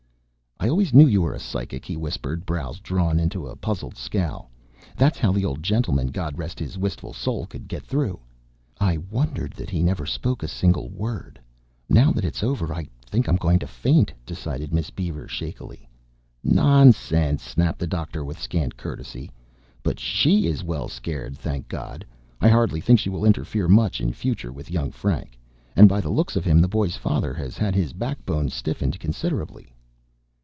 [0.63, 4.51] "I always knew you were psychic," he whispered, brows drawn into a puzzled scowl.
[4.95, 8.19] "That's how the old gentleman, God rest his wilful soul, could get through."
[8.79, 11.39] "I wondered that he never spoke a single word!
[11.89, 15.89] Now that it's over, I think I'm going to faint," decided Miss Beaver shakily.
[16.43, 19.31] "Nonsense," snapped the doctor with scant courtesy.
[19.81, 22.05] "But she is well scared, thank God.
[22.39, 25.39] I hardly think she will interfere much in future with young Frank.
[25.75, 29.73] And by the looks of him, the boy's father has had his backbone stiffened considerably."